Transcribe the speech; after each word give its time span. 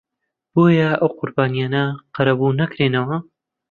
بۆیە 0.53 0.89
ئەو 1.01 1.09
قوربانییانە 1.19 1.83
قەرەبوو 2.15 2.57
ناکرێنەوە 2.59 3.17